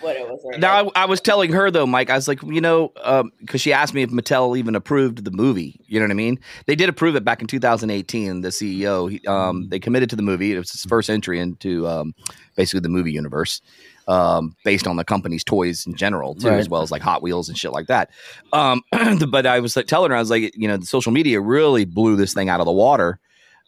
[0.00, 0.40] What it was?
[0.44, 0.60] rated.
[0.60, 2.10] Now, I, I was telling her though, Mike.
[2.10, 2.92] I was like, you know,
[3.40, 5.80] because she asked me if Mattel even approved the movie.
[5.86, 6.38] You know what I mean?
[6.66, 8.40] They did approve it back in 2018.
[8.42, 10.52] The CEO, he, um, they committed to the movie.
[10.52, 12.14] It was his first entry into um,
[12.56, 13.60] basically the movie universe,
[14.06, 16.58] um, based on the company's toys in general too, Right.
[16.58, 18.10] as well as like Hot Wheels and shit like that.
[18.52, 18.82] Um,
[19.30, 21.84] but I was like telling her, I was like, you know, the social media really
[21.84, 23.18] blew this thing out of the water.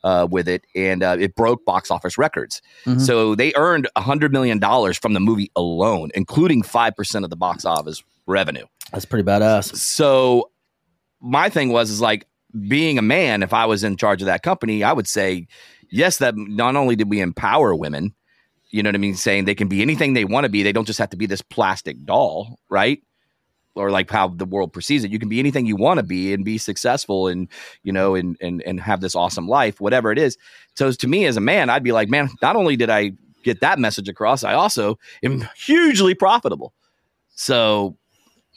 [0.02, 2.62] Uh, with it, and uh, it broke box office records.
[2.86, 3.02] Mhm.
[3.02, 7.36] So they earned hundred million dollars from the movie alone, including five percent of the
[7.36, 8.64] box office revenue.
[8.92, 9.76] That's pretty badass.
[9.76, 10.50] So
[11.20, 12.26] my thing was is like
[12.66, 13.42] being a man.
[13.42, 15.46] If I was in charge of that company, I would say
[15.90, 16.16] yes.
[16.16, 18.14] That not only did we empower women,
[18.70, 20.62] you know what I mean, saying they can be anything they want to be.
[20.62, 23.02] They don't just have to be this plastic doll, right?
[23.76, 25.12] Or like how the world perceives it.
[25.12, 27.48] You can be anything you want to be and be successful and
[27.84, 30.36] you know and and and have this awesome life, whatever it is.
[30.74, 33.60] So to me as a man, I'd be like, man, not only did I get
[33.60, 36.74] that message across, I also am hugely profitable.
[37.34, 37.96] So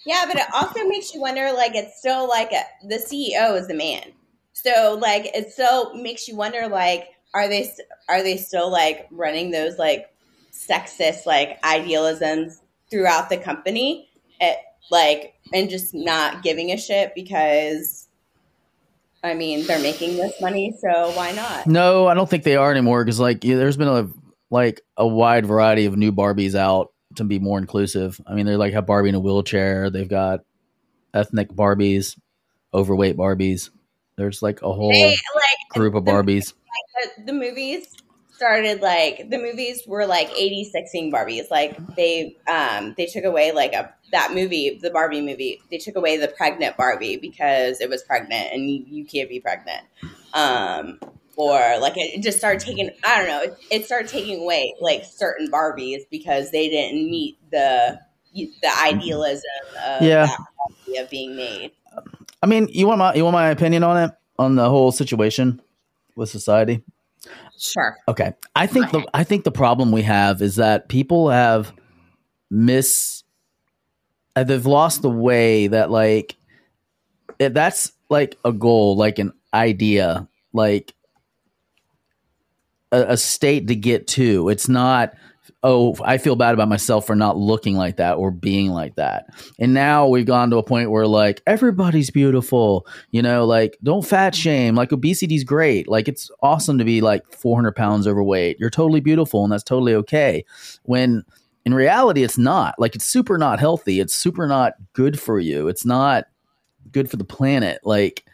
[0.06, 1.52] Yeah, but it also makes you wonder.
[1.54, 4.12] Like, it's still like a, the CEO is a man,
[4.54, 6.68] so like it still makes you wonder.
[6.68, 7.72] Like, are they
[8.10, 10.08] are they still like running those like
[10.52, 14.10] sexist like idealisms throughout the company?
[14.42, 14.58] It,
[14.92, 18.08] like, and just not giving a shit because,
[19.24, 21.68] I mean, they're making this money, so why not?
[21.68, 24.10] No, I don't think they are anymore because like yeah, there's been a
[24.50, 28.20] like a wide variety of new Barbies out to be more inclusive.
[28.28, 29.90] I mean, they like have Barbie in a wheelchair.
[29.90, 30.42] They've got
[31.14, 32.20] ethnic Barbies,
[32.74, 33.70] overweight Barbies.
[34.16, 36.54] There's like a whole They like group of Barbies.
[37.18, 37.88] the, the movies
[38.34, 43.74] started like the movies were like 86ing barbies like they um they took away like
[43.74, 48.04] a that movie the barbie movie they took away the pregnant barbie because it was
[48.04, 49.86] pregnant and you, you can't be pregnant
[50.34, 51.00] um
[51.36, 55.04] or like it just started taking i don't know it, it started taking away like
[55.04, 58.00] certain barbies because they didn't meet the
[58.34, 59.42] the idealism
[59.86, 60.36] of Yeah.
[61.00, 61.72] of being made
[62.42, 65.62] I mean, you want my you want my opinion on it on the whole situation
[66.16, 66.84] with society?
[67.58, 68.34] Sure Okay.
[68.56, 71.74] I think the I think the problem we have is that people have
[72.50, 73.24] miss
[74.36, 76.36] uh, they've lost the way that like
[77.40, 80.94] if that's like a goal, like an idea, like
[82.92, 84.50] a, a state to get to.
[84.50, 85.14] It's not
[85.64, 89.28] oh, I feel bad about myself for not looking like that or being like that.
[89.60, 94.06] And now we've gone to a point where like everybody's beautiful, you know, like don't
[94.06, 94.76] fat shame.
[94.76, 95.88] Like obesity's great.
[95.88, 98.60] Like it's awesome to be like 400 pounds overweight.
[98.60, 100.44] You're totally beautiful and that's totally okay.
[100.84, 101.24] When
[101.66, 102.76] in reality, it's not.
[102.78, 104.02] Like it's super not healthy.
[104.02, 105.70] It's super not good for you.
[105.70, 106.26] It's not
[106.92, 107.80] good for the planet.
[107.86, 108.26] Like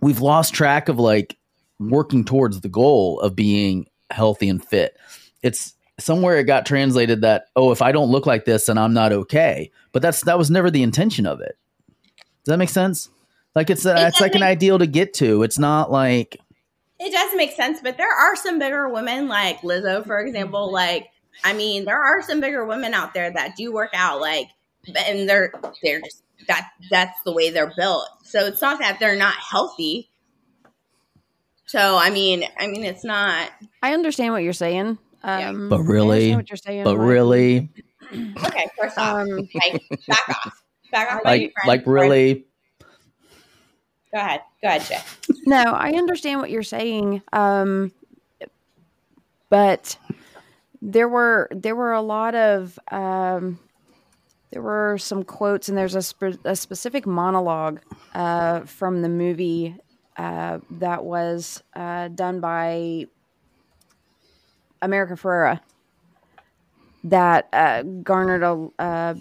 [0.00, 1.36] we've lost track of like
[1.78, 4.96] working towards the goal of being healthy and fit.
[5.42, 8.92] It's somewhere it got translated that oh if I don't look like this then I'm
[8.94, 9.70] not okay.
[9.92, 11.56] But that's that was never the intention of it.
[12.44, 13.08] Does that make sense?
[13.54, 15.42] Like it's a, It it's like an ideal to get to.
[15.42, 16.38] It's not like
[17.00, 20.66] It does make sense, but there are some bigger women, like Lizzo, for example.
[20.66, 20.74] Mm-hmm.
[20.74, 21.08] Like,
[21.42, 24.48] I mean, there are some bigger women out there that do work out, like,
[24.94, 28.06] and they're they're just that that's the way they're built.
[28.24, 30.10] So it's not that they're not healthy.
[31.66, 33.50] So I mean, I mean, it's not
[33.82, 34.98] I understand what you're saying.
[35.26, 35.48] Yeah.
[35.50, 36.84] Um, But really- what you're saying.
[36.84, 37.68] but like- really
[38.12, 38.66] okay.
[38.80, 40.62] First off, Um, like, back off,
[40.92, 41.20] back off.
[41.24, 42.46] like like really
[44.14, 45.00] Go ahead, go ahead, Jay.
[45.46, 47.22] No, I understand what you're saying.
[47.32, 47.92] Um,
[49.50, 49.98] but
[50.80, 53.58] there were there were a lot of um,
[54.52, 57.80] there were some quotes, and there's a, spe- a specific monologue
[58.14, 59.74] uh, from the movie
[60.16, 63.06] uh, that was uh, done by
[64.82, 65.60] America Ferrera
[67.04, 69.14] that uh, garnered a uh,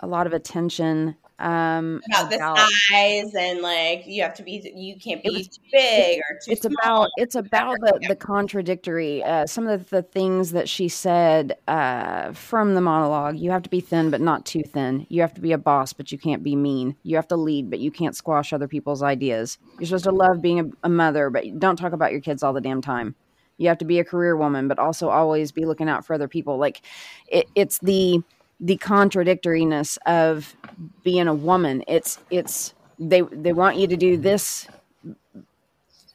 [0.00, 1.16] a lot of attention.
[1.40, 5.60] Um, About the about- size and like you have to be, you can't be too
[5.72, 6.72] big or too it's small.
[6.80, 12.32] about it's about the, the contradictory uh, some of the things that she said uh,
[12.34, 15.40] from the monologue you have to be thin but not too thin you have to
[15.40, 18.14] be a boss but you can't be mean you have to lead but you can't
[18.14, 21.92] squash other people's ideas you're supposed to love being a, a mother but don't talk
[21.92, 23.16] about your kids all the damn time
[23.58, 26.28] you have to be a career woman but also always be looking out for other
[26.28, 26.58] people.
[26.58, 26.82] Like
[27.28, 28.22] it, it's the
[28.60, 30.56] the contradictoriness of
[31.02, 31.82] being a woman.
[31.86, 34.66] It's it's they they want you to do this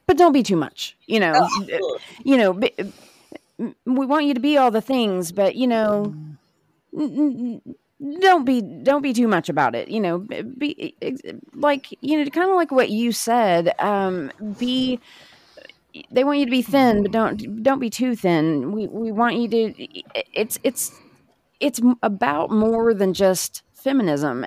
[0.06, 1.34] but don't be too much you know?
[1.36, 2.52] Oh, you know
[3.86, 6.16] we want you to be all the things but you know
[6.94, 10.20] don't be don't be too much about it you know?
[10.20, 10.96] Be
[11.54, 15.00] like you know kind of like what you said um be
[16.12, 19.36] they want you to be thin but don't don't be too thin we we want
[19.36, 19.74] you to
[20.34, 20.92] it's it's
[21.60, 24.46] it's about more than just feminism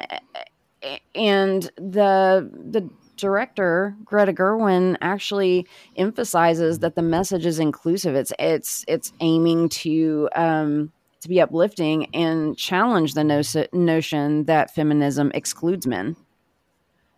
[1.15, 8.17] and the the director Greta Gerwig actually emphasizes that the message is inclusive.
[8.17, 14.75] It's it's it's aiming to um, to be uplifting and challenge the no- notion that
[14.75, 16.17] feminism excludes men.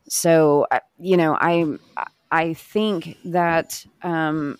[0.07, 1.65] So uh, you know, I
[2.35, 4.59] I think that um,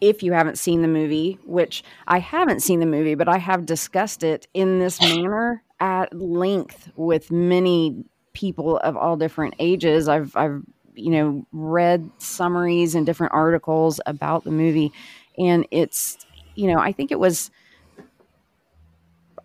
[0.00, 3.64] if you haven't seen the movie, which I haven't seen the movie, but I have
[3.64, 10.08] discussed it in this manner at length with many people of all different ages.
[10.08, 10.60] I've I've
[10.94, 14.92] you know read summaries and different articles about the movie
[15.38, 16.18] and it's
[16.54, 17.50] you know, I think it was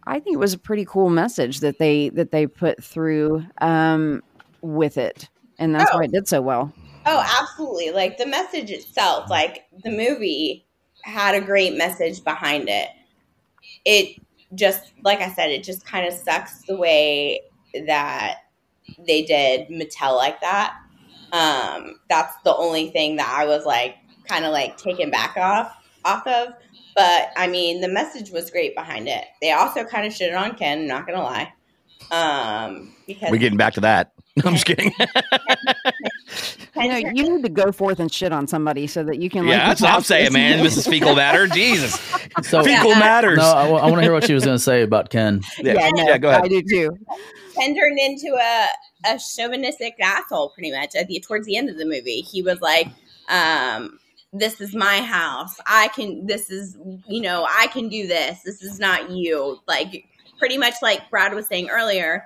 [0.07, 4.21] I think it was a pretty cool message that they that they put through um
[4.61, 5.29] with it.
[5.59, 5.97] And that's Oh.
[5.97, 6.73] why it did so well.
[7.05, 7.91] Oh, absolutely.
[7.91, 10.65] Like the message itself, like the movie
[11.03, 12.89] had a great message behind it.
[13.85, 14.21] It
[14.53, 17.41] just, like I said, it just kind of sucks the way
[17.87, 18.39] that
[19.07, 20.77] they did Mattel like that.
[21.31, 23.95] Um, that's the only thing that I was like
[24.27, 25.73] kind of like taken back off
[26.05, 26.53] off of.
[26.95, 29.25] But I mean, the message was great behind it.
[29.41, 30.87] They also kind of shit on Ken.
[30.87, 31.53] Not gonna lie,
[32.11, 34.11] um, because We're getting back to that.
[34.45, 34.91] I'm just kidding.
[36.73, 39.45] You know, you need to go forth and shit on somebody so that you can.
[39.45, 40.33] yeah, like, that's what I'm watch saying, this.
[40.33, 40.65] man.
[40.65, 40.89] Mrs.
[40.89, 41.45] Fecal Matter.
[41.47, 41.93] Jesus.
[42.43, 42.99] so Fecal Yeah.
[42.99, 43.37] matters.
[43.37, 45.89] no I, want to hear what she was going to say about Ken yeah, Yeah,
[45.95, 46.43] yeah, go ahead.
[46.43, 46.97] I do too.
[47.55, 48.67] Ken turned into a,
[49.05, 52.21] a chauvinistic asshole pretty much at the towards the end of the movie.
[52.21, 52.87] He was like,
[53.27, 53.99] um,
[54.31, 55.57] this is my house.
[55.67, 58.41] I can this is you know, I can do this.
[58.43, 59.59] This is not you.
[59.67, 60.05] Like
[60.39, 62.23] pretty much like Brad was saying earlier,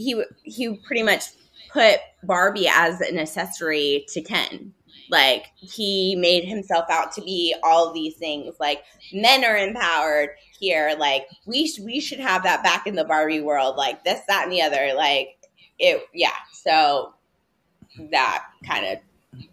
[0.00, 1.24] he he pretty much
[1.72, 4.72] put Barbie as an accessory to Ken.
[5.10, 8.54] Like he made himself out to be all these things.
[8.60, 10.94] Like men are empowered here.
[10.98, 13.76] Like we sh- we should have that back in the Barbie world.
[13.76, 14.92] Like this, that, and the other.
[14.96, 15.36] Like
[15.78, 16.36] it, yeah.
[16.52, 17.14] So
[18.10, 18.98] that kind of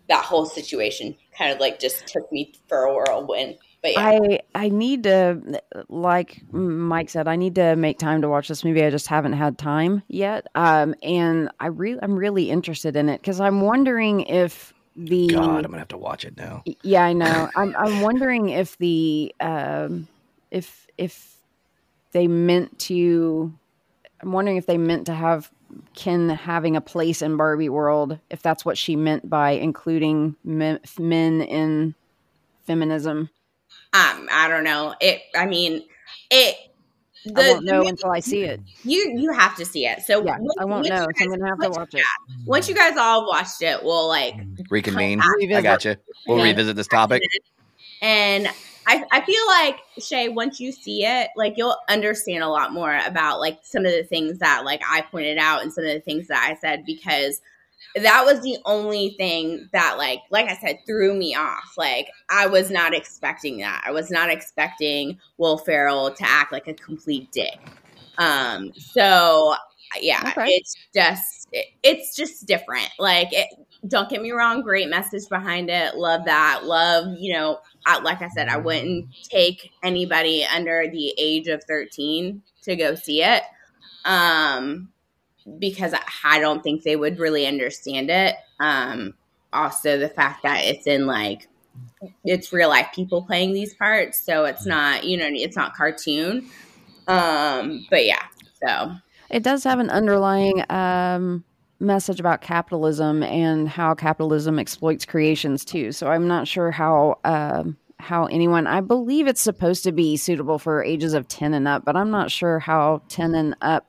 [0.09, 3.57] that whole situation kind of like just took me for a whirlwind.
[3.95, 4.19] But yeah,
[4.53, 8.63] I I need to, like Mike said, I need to make time to watch this
[8.63, 8.83] movie.
[8.83, 10.47] I just haven't had time yet.
[10.55, 15.63] Um, and I really I'm really interested in it because I'm wondering if the God,
[15.63, 16.63] I'm gonna have to watch it now.
[16.83, 20.07] yeah I know I'm I'm wondering if the um
[20.51, 21.35] if if
[22.11, 23.53] they meant to
[24.21, 25.51] I'm wondering if they meant to have
[25.93, 30.79] Ken having a place in Barbie world if that's what she meant by including men,
[30.99, 31.95] men in
[32.65, 33.29] feminism.
[33.93, 34.95] Um, I don't know.
[35.01, 35.21] It.
[35.35, 35.83] I mean,
[36.29, 36.55] it.
[37.25, 38.61] The, I won't know the- until I see it.
[38.83, 40.01] you you have to see it.
[40.03, 40.95] So Yeah, once- I won't know.
[40.95, 42.05] you So I'm guys- gonna have to watch it.
[42.45, 44.35] Once you guys all watched it, we'll like
[44.69, 45.19] Reconvene.
[45.21, 45.63] I Revisit.
[45.63, 45.95] got you.
[46.27, 47.21] We'll revisit this topic.
[48.01, 48.47] And
[48.85, 52.97] I, I feel like Shay, once you see it, like you'll understand a lot more
[53.05, 55.99] about like some of the things that like I pointed out and some of the
[55.99, 57.41] things that I said because
[57.95, 61.73] that was the only thing that like like I said threw me off.
[61.77, 63.83] Like I was not expecting that.
[63.85, 67.57] I was not expecting Will Ferrell to act like a complete dick.
[68.17, 69.55] Um so
[70.01, 70.47] yeah, Okay.
[70.49, 72.89] it's just it, it's just different.
[72.99, 73.47] Like it
[73.87, 75.95] don't get me wrong, great message behind it.
[75.95, 76.61] Love that.
[76.65, 81.63] Love, you know, I, like I said, I wouldn't take anybody under the age of
[81.67, 83.43] 13 to go see it.
[84.05, 84.89] Um
[85.59, 88.35] because I- don't think they would really understand it.
[88.59, 89.13] Um,
[89.53, 91.47] also, the fact that it's in like
[92.23, 96.49] it's real life people playing these parts, so it's not you know it's not cartoon.
[97.07, 98.23] Um, but yeah,
[98.65, 98.91] so
[99.29, 101.43] It does have an underlying um,
[101.79, 105.91] message about capitalism and how capitalism exploits creations too.
[105.91, 108.67] So I'm not sure how um, how anyone.
[108.67, 112.11] I believe it's supposed to be suitable for ages of ten and up, but I'm
[112.11, 113.85] not sure how ten and up.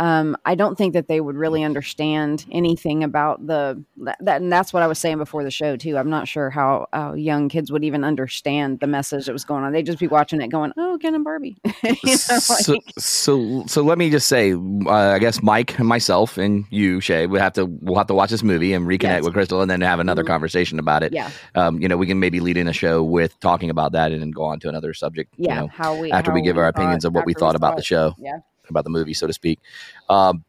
[0.00, 3.84] Um, I don't think that they would really understand anything about the
[4.20, 5.98] that, and that's what I was saying before the show too.
[5.98, 9.62] I'm not sure how uh, young kids would even understand the message that was going
[9.62, 9.72] on.
[9.72, 13.64] They'd just be watching it, going, "Oh, Ken and Barbie." you know, so, like- so
[13.66, 17.38] so let me just say uh, i guess mike and myself and you shay we
[17.38, 19.24] have to we'll have to watch this movie and reconnect Yes.
[19.24, 20.28] with crystal and then have another Mhm.
[20.28, 23.38] conversation about it yeah, um, you know we can maybe lead in a show with
[23.40, 25.54] talking about that and then go on to another subject yeah.
[25.54, 27.72] you know how we after we how give our opinions of what we thought about
[27.72, 28.38] saw the show Yeah.
[28.70, 29.60] About the movie so to speak.
[30.08, 30.44] Um,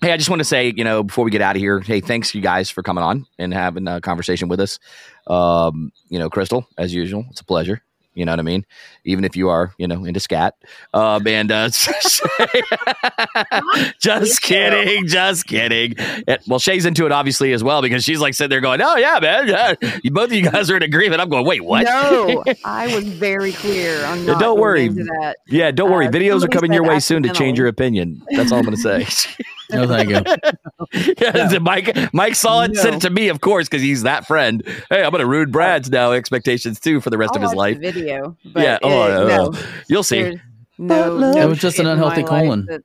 [0.00, 2.00] hey i just want to say you know before we get out of here hey
[2.00, 4.78] thanks you guys for coming on and having a conversation with us.
[5.26, 7.82] Um, you know crystal as usual it's a pleasure
[8.18, 8.66] you know what I mean?
[9.04, 10.54] Even if you are, you know, into scat.
[10.92, 11.68] Um, and uh,
[14.00, 15.94] just kidding, just kidding.
[16.26, 18.96] And- well, Shay's into it obviously as well because she's like sitting there going, "Oh
[18.96, 21.20] yeah, man, yeah." You, both of you guys are in agreement.
[21.20, 24.86] I'm going, "Wait, what?" No, I was very clear on not don't worry.
[24.86, 25.36] into that.
[25.46, 26.08] Yeah, don't worry.
[26.08, 28.22] Uh, Videos are coming your way soon to change your opinion.
[28.30, 29.06] That's all I'm going to say.
[29.70, 30.22] No, thank you.
[31.20, 34.62] yeah, Mike, Mike saw it, sent it to me, of course, because he's that friend.
[34.90, 37.48] Hey, I'm going to ruin Brad's now expectations too for the rest I'll of his
[37.50, 37.80] watch life.
[37.80, 38.36] the video.
[38.52, 40.22] But Yeah, it- oh, uh, no, You'll see.
[40.22, 40.40] there's
[40.78, 42.66] no, It was just an unhealthy colon.
[42.66, 42.82] that-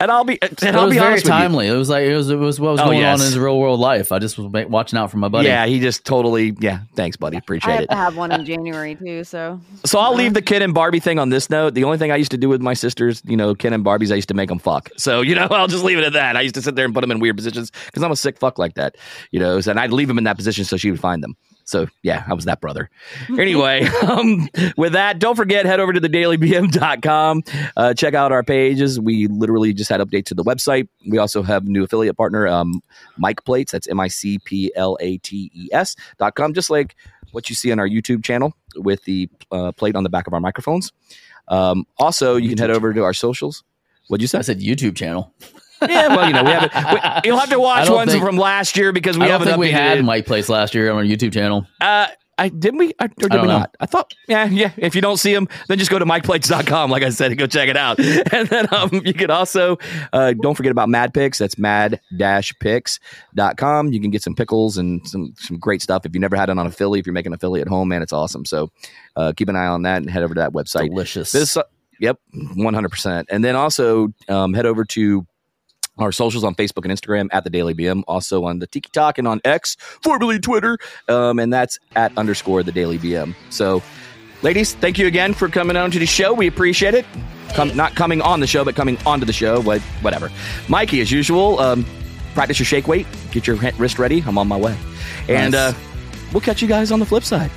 [0.00, 1.68] And I'll be, and It I'll was be very honest timely.
[1.68, 3.18] It was like it was it was what was Oh, going yes.
[3.18, 4.12] on in his real world life.
[4.12, 5.48] I just was watching out for my buddy.
[5.48, 6.54] Yeah, he just totally.
[6.60, 7.36] Yeah, thanks, buddy.
[7.36, 7.90] I Appreciate have it.
[7.90, 9.24] to have one in January too.
[9.24, 11.74] So So I'll leave the Ken and Barbie thing on this note.
[11.74, 14.12] The only thing I used to do with my sisters, you know, Ken and Barbies,
[14.12, 14.90] I used to make them fuck.
[14.96, 16.36] So you know, I'll just leave it at that.
[16.36, 18.38] I used to sit there and put them in weird positions because I'm a sick
[18.38, 18.96] fuck like that,
[19.30, 19.60] you know.
[19.60, 21.36] So, and I'd leave them in that position so she would find them.
[21.66, 22.88] So yeah, I was that brother.
[23.28, 27.42] Anyway, um, with that, don't forget head over to thedailybm.com.
[27.76, 28.98] Uh, check out our pages.
[28.98, 30.88] We literally just had updates to the website.
[31.08, 32.82] We also have a new affiliate partner, um,
[33.18, 33.72] Mic Plates.
[33.72, 36.54] That's M I C P L A T E S dot com.
[36.54, 36.94] Just like
[37.32, 40.34] what you see on our YouTube channel with the uh, plate on the back of
[40.34, 40.92] our microphones.
[41.48, 43.64] Um, also, you can head over to our socials.
[44.08, 44.38] What'd you say?
[44.38, 45.32] I said YouTube channel.
[45.82, 46.72] Yeah, well, you know, we haven't.
[46.74, 49.58] We, you'll have to watch ones think- from last year because we I haven't think
[49.58, 50.02] we had it.
[50.04, 51.66] Mike Place last year on our YouTube channel.
[51.80, 52.06] Uh,
[52.38, 53.60] I didn't we or did don't we know.
[53.60, 53.74] not?
[53.80, 54.70] I thought yeah, yeah.
[54.76, 57.46] If you don't see them, then just go to micplates.com, like I said, and go
[57.46, 57.98] check it out.
[58.32, 59.78] And then um, you can also
[60.12, 61.38] uh, don't forget about Mad Picks.
[61.38, 63.92] That's mad-picks.com.
[63.92, 66.04] You can get some pickles and some some great stuff.
[66.04, 67.88] If you never had it on a Philly, if you're making a Philly at home,
[67.88, 68.44] man, it's awesome.
[68.44, 68.70] So
[69.16, 70.88] uh, keep an eye on that and head over to that website.
[70.88, 71.32] Delicious.
[71.32, 71.62] This, uh,
[72.00, 72.18] yep,
[72.54, 73.28] one hundred percent.
[73.30, 75.26] And then also um, head over to
[75.98, 79.18] our socials on Facebook and Instagram at the Daily BM, also on the Tiki Talk
[79.18, 80.78] and on X, formerly Twitter,
[81.08, 83.34] um, and that's at underscore the Daily BM.
[83.50, 83.82] So,
[84.42, 86.34] ladies, thank you again for coming on to the show.
[86.34, 87.06] We appreciate it.
[87.54, 89.62] Come, not coming on the show, but coming onto the show.
[89.62, 90.30] But whatever.
[90.68, 91.86] Mikey, as usual, um,
[92.34, 94.22] practice your shake weight, get your wrist ready.
[94.26, 94.76] I'm on my way,
[95.28, 95.74] and Nice.
[95.74, 95.78] uh,
[96.32, 97.50] we'll catch you guys on the flip side.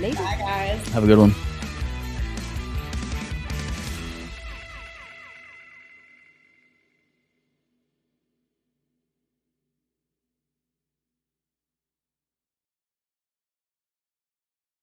[0.00, 0.88] bye guys.
[0.88, 1.34] Have a good one.